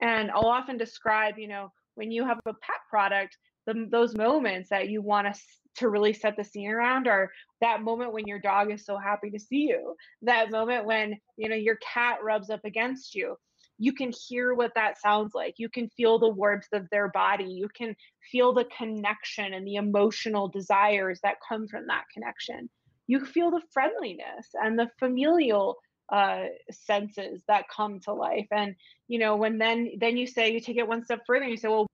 [0.00, 4.68] And I'll often describe, you know, when you have a pet product, the, those moments
[4.68, 5.40] that you want to
[5.76, 9.30] to really set the scene around are that moment when your dog is so happy
[9.30, 13.36] to see you that moment when you know your cat rubs up against you.
[13.78, 15.54] You can hear what that sounds like.
[15.58, 17.44] You can feel the warmth of their body.
[17.44, 17.94] You can
[18.32, 22.70] feel the connection and the emotional desires that come from that connection.
[23.06, 25.76] You feel the friendliness and the familial
[26.10, 28.46] uh, senses that come to life.
[28.50, 28.74] And
[29.08, 31.58] you know when then then you say you take it one step further and you
[31.58, 31.86] say well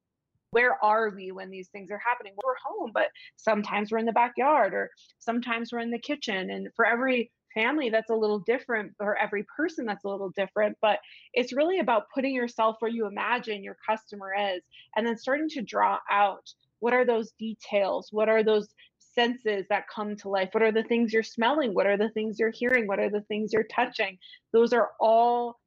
[0.52, 2.34] where are we when these things are happening?
[2.44, 6.50] We're home, but sometimes we're in the backyard or sometimes we're in the kitchen.
[6.50, 10.76] And for every family, that's a little different, or every person, that's a little different.
[10.82, 10.98] But
[11.32, 14.62] it's really about putting yourself where you imagine your customer is
[14.94, 16.46] and then starting to draw out
[16.80, 18.08] what are those details?
[18.10, 20.50] What are those senses that come to life?
[20.52, 21.74] What are the things you're smelling?
[21.74, 22.86] What are the things you're hearing?
[22.86, 24.18] What are the things you're touching?
[24.52, 25.60] Those are all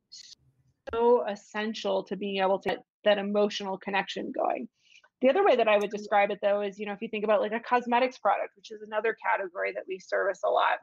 [0.94, 4.68] so essential to being able to that emotional connection going.
[5.22, 7.24] The other way that I would describe it though is, you know, if you think
[7.24, 10.80] about like a cosmetics product, which is another category that we service a lot.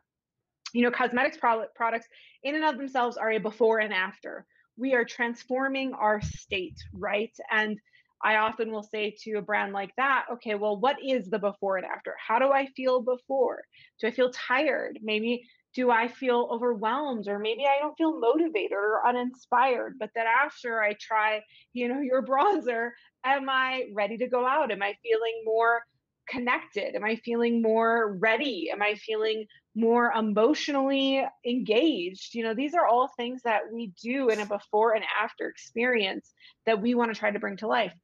[0.72, 2.06] You know, cosmetics product products
[2.42, 4.46] in and of themselves are a before and after.
[4.76, 7.32] We are transforming our state, right?
[7.50, 7.78] And
[8.24, 11.76] I often will say to a brand like that, okay, well, what is the before
[11.76, 12.14] and after?
[12.26, 13.62] How do I feel before?
[14.00, 14.98] Do I feel tired?
[15.02, 15.42] Maybe
[15.74, 19.96] do I feel overwhelmed or maybe I don't feel motivated or uninspired?
[19.98, 22.90] But then after I try, you know, your bronzer,
[23.24, 24.70] am I ready to go out?
[24.70, 25.82] Am I feeling more
[26.28, 26.94] connected?
[26.94, 28.70] Am I feeling more ready?
[28.70, 32.34] Am I feeling more emotionally engaged?
[32.34, 36.32] You know, these are all things that we do in a before and after experience
[36.66, 37.94] that we want to try to bring to life.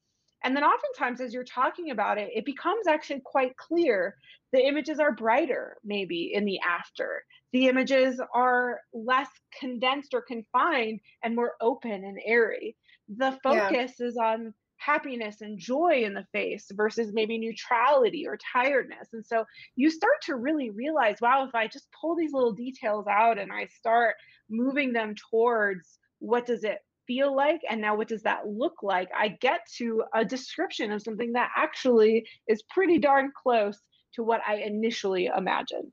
[0.44, 4.16] And then oftentimes, as you're talking about it, it becomes actually quite clear.
[4.52, 7.24] The images are brighter, maybe in the after.
[7.52, 12.76] The images are less condensed or confined and more open and airy.
[13.08, 14.06] The focus yeah.
[14.06, 19.08] is on happiness and joy in the face versus maybe neutrality or tiredness.
[19.12, 19.44] And so
[19.76, 23.52] you start to really realize wow, if I just pull these little details out and
[23.52, 24.14] I start
[24.48, 29.08] moving them towards what does it feel like and now what does that look like
[29.18, 33.80] i get to a description of something that actually is pretty darn close
[34.14, 35.92] to what i initially imagined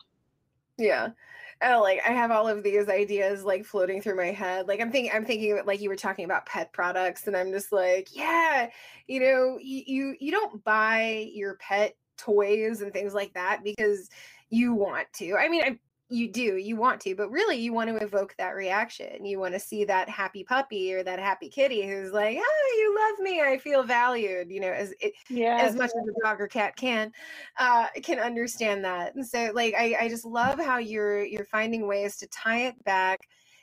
[0.78, 1.08] yeah
[1.62, 4.68] oh, like I have all of these ideas like floating through my head.
[4.68, 7.72] Like I'm thinking, I'm thinking like you were talking about pet products, and I'm just
[7.72, 8.70] like, yeah,
[9.08, 14.10] you know, you you, you don't buy your pet toys and things like that because
[14.50, 15.36] you want to.
[15.36, 18.56] I mean, I, you do you want to but really you want to evoke that
[18.56, 22.76] reaction you want to see that happy puppy or that happy kitty who's like oh
[22.78, 25.70] you love me i feel valued you know as it, yes.
[25.70, 27.12] as much as a dog or cat can
[27.58, 31.88] uh can understand that and so like I, I just love how you're you're finding
[31.88, 33.22] ways to tie it back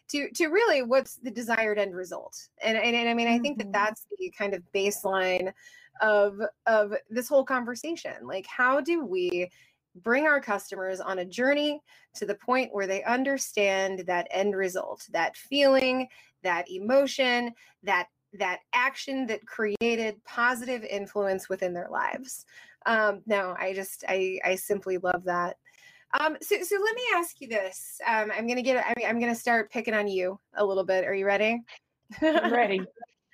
[0.09, 3.59] to to really what's the desired end result and and, and i mean i think
[3.59, 3.73] that mm-hmm.
[3.73, 5.53] that's the kind of baseline
[6.01, 9.49] of of this whole conversation like how do we
[9.97, 11.81] bring our customers on a journey
[12.15, 16.09] to the point where they understand that end result, that feeling,
[16.43, 17.53] that emotion,
[17.83, 22.47] that that action that created positive influence within their lives.
[22.87, 25.57] Um, no, I just I I simply love that.
[26.19, 28.01] Um, so so let me ask you this.
[28.07, 31.05] Um, I'm gonna get I mean, I'm gonna start picking on you a little bit.
[31.05, 31.61] Are you ready?
[32.23, 32.81] I'm ready.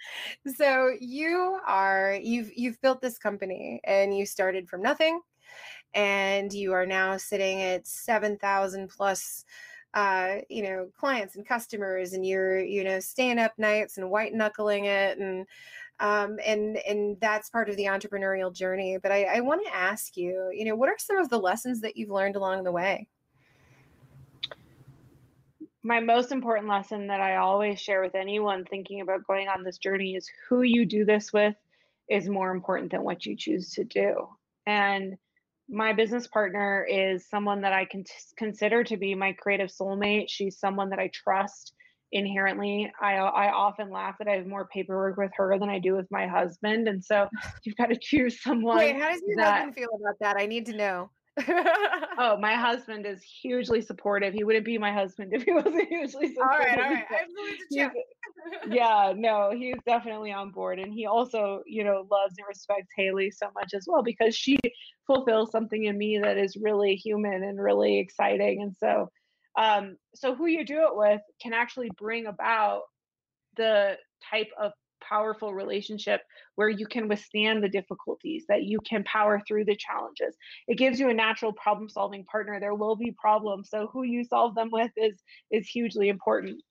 [0.56, 5.20] so you are you've you've built this company and you started from nothing
[5.94, 9.44] and you are now sitting at 7,000 plus
[9.94, 14.34] uh, you know, clients and customers, and you're, you know, staying up nights and white
[14.34, 15.46] knuckling it, and
[16.00, 18.98] um, and and that's part of the entrepreneurial journey.
[19.02, 21.80] But I, I want to ask you, you know, what are some of the lessons
[21.80, 23.08] that you've learned along the way?
[25.82, 29.78] My most important lesson that I always share with anyone thinking about going on this
[29.78, 31.54] journey is who you do this with
[32.08, 34.28] is more important than what you choose to do.
[34.66, 35.16] And
[35.68, 38.04] my business partner is someone that I can
[38.36, 40.26] consider to be my creative soulmate.
[40.28, 41.72] She's someone that I trust
[42.10, 42.90] inherently.
[43.00, 46.06] I I often laugh that I have more paperwork with her than I do with
[46.10, 47.28] my husband, and so
[47.64, 48.78] you've got to choose someone.
[48.78, 50.36] Wait, how does your that, husband feel about that?
[50.38, 51.10] I need to know.
[52.18, 54.34] oh, my husband is hugely supportive.
[54.34, 56.38] He wouldn't be my husband if he wasn't hugely supportive.
[56.40, 57.56] All right, all right.
[57.70, 57.90] yeah,
[58.68, 60.78] yeah, no, he's definitely on board.
[60.78, 64.58] And he also, you know, loves and respects Haley so much as well because she
[65.06, 68.62] fulfills something in me that is really human and really exciting.
[68.62, 69.10] And so,
[69.58, 72.82] um, so who you do it with can actually bring about
[73.56, 73.96] the
[74.30, 74.72] type of
[75.06, 76.22] powerful relationship
[76.54, 80.36] where you can withstand the difficulties, that you can power through the challenges.
[80.66, 82.60] It gives you a natural problem solving partner.
[82.60, 83.70] There will be problems.
[83.70, 86.62] So who you solve them with is is hugely important.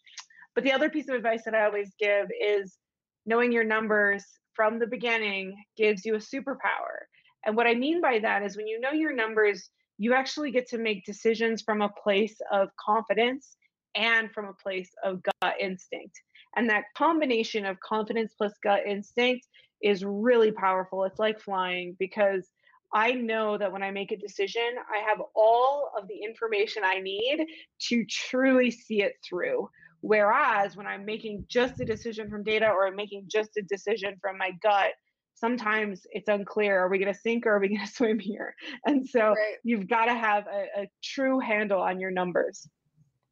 [0.55, 2.77] But the other piece of advice that I always give is
[3.25, 7.05] knowing your numbers from the beginning gives you a superpower.
[7.45, 10.67] And what I mean by that is when you know your numbers, you actually get
[10.69, 13.55] to make decisions from a place of confidence
[13.95, 16.19] and from a place of gut instinct.
[16.57, 19.47] And that combination of confidence plus gut instinct
[19.81, 21.03] is really powerful.
[21.03, 22.49] It's like flying because
[22.93, 26.99] I know that when I make a decision, I have all of the information I
[26.99, 27.45] need
[27.89, 29.69] to truly see it through.
[30.01, 34.15] Whereas when I'm making just a decision from data or I'm making just a decision
[34.21, 34.93] from my gut,
[35.35, 38.55] sometimes it's unclear are we going to sink or are we going to swim here?
[38.85, 39.57] And so right.
[39.63, 42.67] you've got to have a, a true handle on your numbers.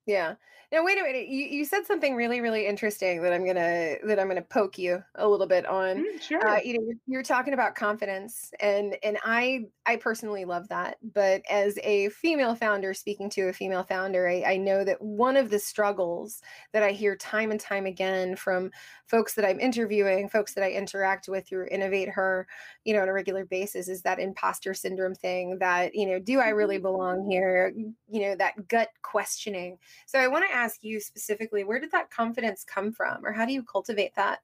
[0.06, 0.36] Yeah.
[0.76, 1.30] Now wait a minute.
[1.30, 5.02] You, you said something really really interesting that I'm gonna that I'm gonna poke you
[5.16, 6.04] a little bit on.
[6.04, 6.46] Mm, sure.
[6.46, 10.98] Uh, you know, you're, you're talking about confidence, and and I I personally love that.
[11.14, 15.38] But as a female founder, speaking to a female founder, I, I know that one
[15.38, 16.42] of the struggles
[16.73, 18.69] that I hear time and time again from
[19.08, 22.44] folks that I'm interviewing, folks that I interact with through InnovateHer,
[22.84, 25.58] you know, on a regular basis, is that imposter syndrome thing.
[25.60, 26.84] That you know, do I really mm-hmm.
[26.84, 27.71] belong here?
[28.10, 32.12] You know, that gut questioning so I want to ask you specifically, where did that
[32.12, 34.40] confidence come from or how do you cultivate that?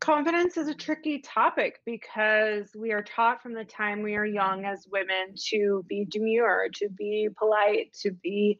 [0.00, 4.64] Confidence is a tricky topic because we are taught from the time we are young
[4.64, 8.58] as women to be demure, to be polite, to be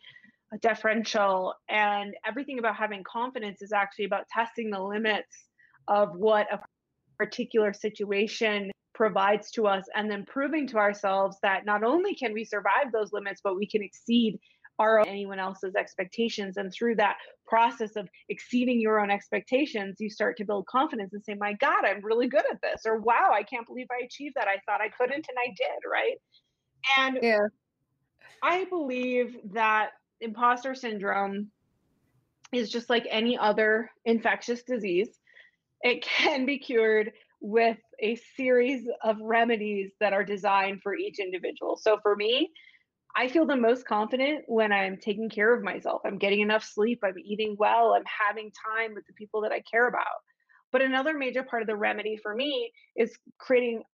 [0.60, 1.54] deferential.
[1.68, 5.46] And everything about having confidence is actually about testing the limits
[5.86, 6.58] of what a
[7.16, 12.44] particular situation provides to us and then proving to ourselves that not only can we
[12.44, 14.40] survive those limits, but we can exceed
[14.78, 16.56] our own, anyone else's expectations.
[16.56, 17.16] And through that
[17.46, 21.84] process of exceeding your own expectations, you start to build confidence and say, My God,
[21.84, 22.82] I'm really good at this.
[22.86, 24.48] Or wow, I can't believe I achieved that.
[24.48, 26.16] I thought I couldn't and I did, right?
[26.98, 27.46] And yeah.
[28.42, 31.50] I believe that imposter syndrome
[32.52, 35.08] is just like any other infectious disease.
[35.82, 41.76] It can be cured with a series of remedies that are designed for each individual.
[41.76, 42.50] So for me,
[43.16, 46.02] I feel the most confident when I'm taking care of myself.
[46.04, 49.62] I'm getting enough sleep, I'm eating well, I'm having time with the people that I
[49.62, 50.04] care about.
[50.70, 53.84] But another major part of the remedy for me is creating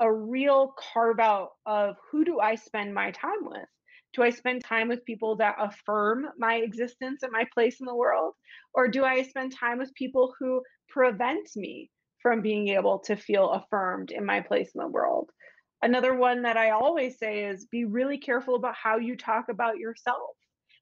[0.00, 3.68] a real carve out of who do I spend my time with?
[4.14, 7.94] Do I spend time with people that affirm my existence and my place in the
[7.94, 8.34] world?
[8.74, 13.50] Or do I spend time with people who prevent me from being able to feel
[13.50, 15.30] affirmed in my place in the world?
[15.82, 19.78] Another one that I always say is be really careful about how you talk about
[19.78, 20.36] yourself.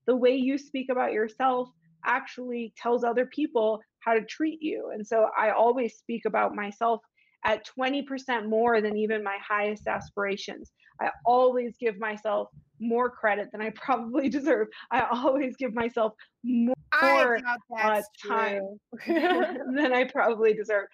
[0.07, 1.69] The way you speak about yourself
[2.05, 4.91] actually tells other people how to treat you.
[4.93, 7.01] And so I always speak about myself
[7.45, 10.71] at 20% more than even my highest aspirations.
[11.01, 12.49] I always give myself
[12.79, 14.69] more credit than I probably deserve.
[14.91, 16.13] I always give myself
[16.45, 17.39] more
[17.83, 18.63] uh, time
[19.07, 20.87] than I probably deserve.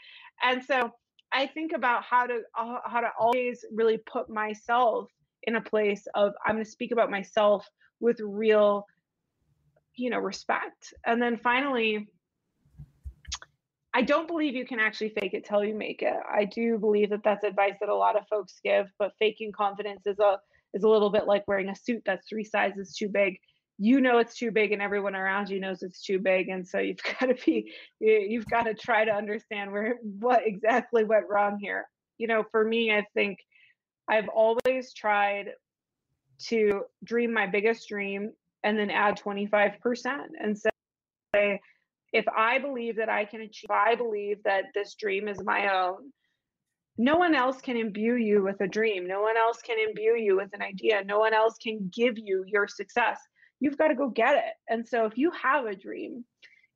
[0.42, 0.90] And so
[1.32, 5.10] I think about how to uh, how to always really put myself
[5.42, 7.68] in a place of I'm going to speak about myself
[8.00, 8.86] with real
[9.94, 10.94] you know respect.
[11.04, 12.08] And then finally
[13.94, 16.16] I don't believe you can actually fake it till you make it.
[16.30, 20.06] I do believe that that's advice that a lot of folks give, but faking confidence
[20.06, 20.38] is a
[20.74, 23.38] is a little bit like wearing a suit that's three sizes too big
[23.78, 26.78] you know it's too big and everyone around you knows it's too big and so
[26.78, 31.58] you've got to be you've got to try to understand where what exactly went wrong
[31.60, 31.86] here.
[32.18, 33.38] You know for me i think
[34.08, 35.50] i've always tried
[36.48, 38.32] to dream my biggest dream
[38.64, 39.74] and then add 25%
[40.40, 41.60] and say
[42.14, 46.10] if i believe that i can achieve i believe that this dream is my own
[46.96, 49.06] no one else can imbue you with a dream.
[49.06, 51.04] No one else can imbue you with an idea.
[51.04, 53.20] No one else can give you your success
[53.60, 54.54] you've got to go get it.
[54.68, 56.24] And so if you have a dream,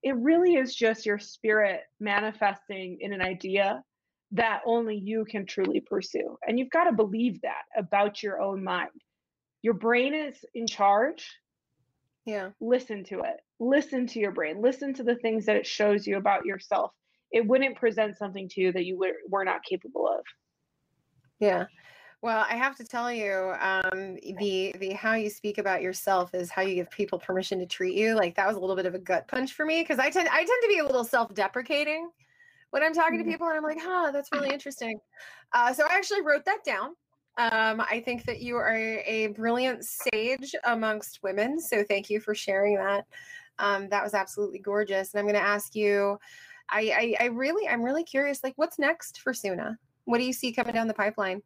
[0.02, 3.82] it really is just your spirit manifesting in an idea
[4.32, 6.38] that only you can truly pursue.
[6.46, 8.90] And you've got to believe that about your own mind.
[9.62, 11.28] Your brain is in charge.
[12.24, 12.50] Yeah.
[12.60, 13.36] Listen to it.
[13.58, 14.62] Listen to your brain.
[14.62, 16.92] Listen to the things that it shows you about yourself.
[17.32, 20.24] It wouldn't present something to you that you were, were not capable of.
[21.40, 21.66] Yeah.
[22.22, 26.50] Well, I have to tell you, um, the the how you speak about yourself is
[26.50, 28.14] how you give people permission to treat you.
[28.14, 30.28] Like that was a little bit of a gut punch for me because I tend
[30.28, 32.10] I tend to be a little self deprecating
[32.70, 33.32] when I'm talking to mm-hmm.
[33.32, 35.00] people, and I'm like, huh, that's really interesting.
[35.52, 36.90] Uh, so I actually wrote that down.
[37.38, 41.58] Um, I think that you are a brilliant sage amongst women.
[41.58, 43.06] So thank you for sharing that.
[43.58, 45.14] Um, that was absolutely gorgeous.
[45.14, 46.18] And I'm going to ask you,
[46.68, 49.76] I, I, I really, I'm really curious, like, what's next for Soona?
[50.04, 51.42] What do you see coming down the pipeline?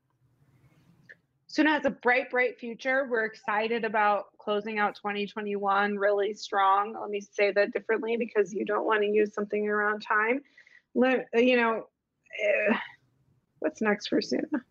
[1.55, 3.07] Soona has a bright, bright future.
[3.09, 6.97] We're excited about closing out 2021 really strong.
[7.01, 10.43] Let me say that differently because you don't want to use something around time.
[10.95, 11.87] You know,
[12.43, 12.77] eh,
[13.61, 14.63] what's next for Soona?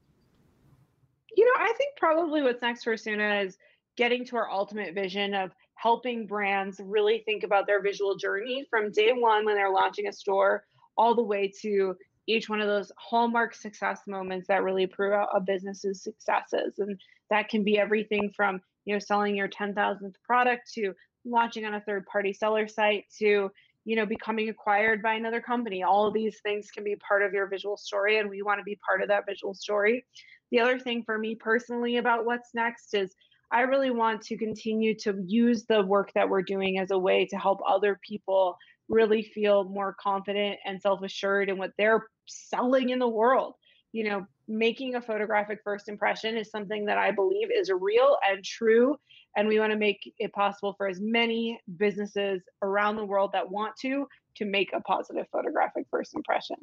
[1.35, 3.57] You know, I think probably what's next for Soona is
[3.95, 8.91] getting to our ultimate vision of helping brands really think about their visual journey from
[8.91, 10.65] day one when they're launching a store
[10.97, 11.95] all the way to
[12.27, 16.79] each one of those hallmark success moments that really prove out a business's successes.
[16.79, 16.99] And
[17.29, 20.93] that can be everything from you know selling your 10,000th product to
[21.25, 23.49] launching on a third party seller site to
[23.85, 25.83] you know becoming acquired by another company.
[25.83, 28.63] All of these things can be part of your visual story and we want to
[28.63, 30.05] be part of that visual story.
[30.51, 33.15] The other thing for me personally about what's next is
[33.51, 37.25] i really want to continue to use the work that we're doing as a way
[37.25, 38.57] to help other people
[38.89, 43.55] really feel more confident and self-assured in what they're selling in the world.
[43.91, 48.43] You know making a photographic first impression is something that i believe is real and
[48.43, 48.95] true
[49.35, 53.49] and we want to make it possible for as many businesses around the world that
[53.49, 54.05] want to
[54.35, 56.55] to make a positive photographic first impression.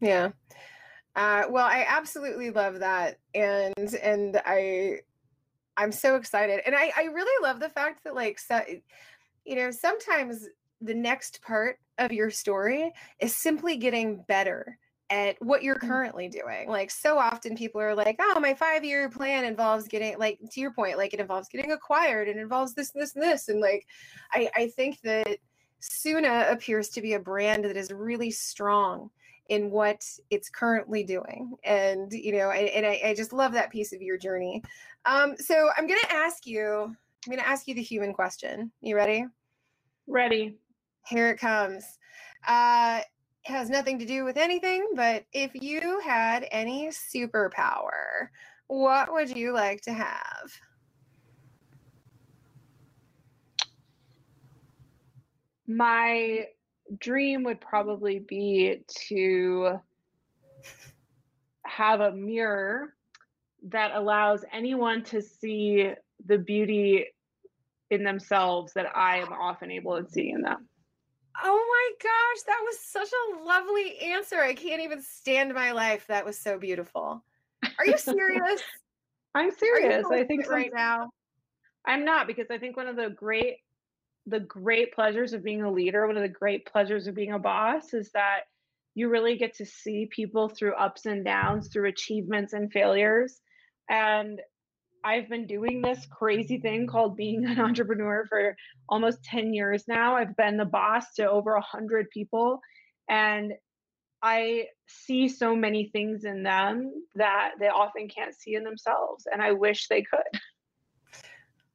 [0.00, 0.30] Yeah.
[1.14, 4.98] Uh, well i absolutely love that and and i
[5.78, 8.60] i'm so excited and i i really love the fact that like so,
[9.46, 10.46] you know sometimes
[10.80, 16.68] the next part of your story is simply getting better at what you're currently doing.
[16.68, 20.72] Like so often people are like, "Oh, my 5-year plan involves getting like to your
[20.72, 23.86] point, like it involves getting acquired and involves this and this and this." And like
[24.32, 25.38] I I think that
[25.80, 29.10] Soona appears to be a brand that is really strong
[29.48, 31.54] in what it's currently doing.
[31.64, 34.62] And, you know, I, and I, I just love that piece of your journey.
[35.04, 38.72] Um, so I'm to ask you, I'm going to ask you the human question.
[38.80, 39.26] You ready?
[40.06, 40.56] Ready.
[41.08, 41.84] Here it comes.
[42.46, 43.00] Uh,
[43.44, 48.28] it has nothing to do with anything, but if you had any superpower,
[48.66, 50.50] what would you like to have?
[55.68, 56.46] My
[56.98, 59.80] dream would probably be to
[61.64, 62.94] have a mirror
[63.68, 65.90] that allows anyone to see
[66.24, 67.06] the beauty
[67.90, 70.68] in themselves that I am often able to see in them.
[71.42, 74.40] Oh my gosh, that was such a lovely answer.
[74.40, 76.06] I can't even stand my life.
[76.08, 77.24] That was so beautiful.
[77.78, 78.62] Are you serious?
[79.34, 80.06] I'm serious.
[80.10, 81.10] I think right now.
[81.84, 83.58] I'm not because I think one of the great
[84.26, 87.38] the great pleasures of being a leader, one of the great pleasures of being a
[87.38, 88.40] boss is that
[88.96, 93.40] you really get to see people through ups and downs, through achievements and failures.
[93.88, 94.40] And
[95.06, 98.56] I've been doing this crazy thing called being an entrepreneur for
[98.88, 100.16] almost 10 years now.
[100.16, 102.58] I've been the boss to over 100 people.
[103.08, 103.52] And
[104.20, 109.28] I see so many things in them that they often can't see in themselves.
[109.32, 110.40] And I wish they could.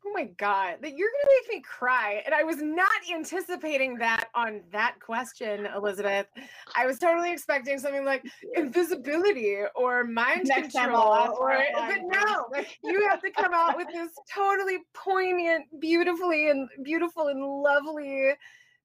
[0.04, 2.24] Oh my god, that you're gonna make me cry.
[2.26, 6.26] And I was not anticipating that on that question, Elizabeth.
[6.76, 8.26] I was totally expecting something like
[8.56, 11.38] invisibility or mind Next control.
[11.40, 12.48] Or, but no,
[12.84, 18.34] you have to come out with this totally poignant, beautifully and beautiful and lovely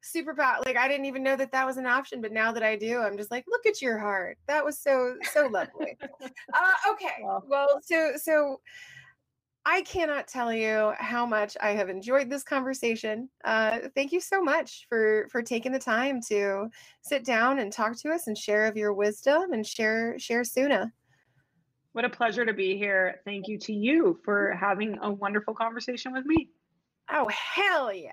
[0.02, 0.64] superpower.
[0.64, 3.00] Like I didn't even know that that was an option, but now that I do,
[3.00, 4.38] I'm just like, look at your heart.
[4.46, 5.96] That was so so lovely.
[6.22, 8.60] uh, okay, well, so so
[9.68, 13.28] I cannot tell you how much I have enjoyed this conversation.
[13.44, 16.68] Uh, thank you so much for for taking the time to
[17.02, 20.92] sit down and talk to us and share of your wisdom and share share Soona.
[21.94, 23.16] What a pleasure to be here.
[23.24, 26.48] Thank you to you for having a wonderful conversation with me.
[27.10, 28.12] Oh hell yeah!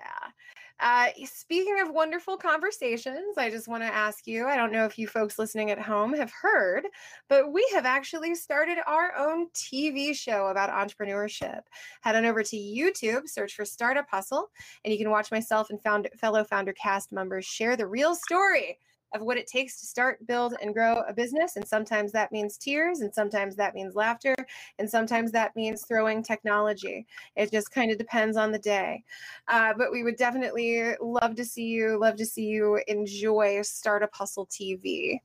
[0.80, 4.98] Uh, speaking of wonderful conversations, I just want to ask you I don't know if
[4.98, 6.84] you folks listening at home have heard,
[7.28, 11.60] but we have actually started our own TV show about entrepreneurship.
[12.00, 14.50] Head on over to YouTube, search for Startup Hustle,
[14.84, 18.78] and you can watch myself and found, fellow founder cast members share the real story
[19.14, 21.56] of what it takes to start, build, and grow a business.
[21.56, 24.34] And sometimes that means tears, and sometimes that means laughter,
[24.78, 27.06] and sometimes that means throwing technology.
[27.36, 29.04] It just kind of depends on the day.
[29.48, 34.10] Uh, but we would definitely love to see you, love to see you enjoy Startup
[34.12, 35.20] Hustle TV.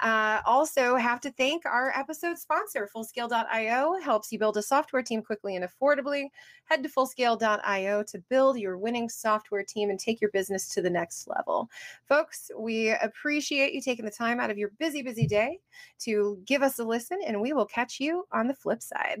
[0.00, 5.22] Uh, also, have to thank our episode sponsor, Fullscale.io, helps you build a software team
[5.22, 6.28] quickly and affordably.
[6.64, 10.90] Head to Fullscale.io to build your winning software team and take your business to the
[10.90, 11.68] next level.
[12.08, 15.58] Folks, we appreciate you taking the time out of your busy, busy day
[16.00, 19.20] to give us a listen, and we will catch you on the flip side.